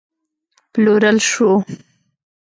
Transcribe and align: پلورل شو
پلورل 0.71 1.17
شو 1.29 1.49